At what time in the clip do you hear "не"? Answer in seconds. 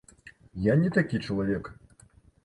0.83-0.89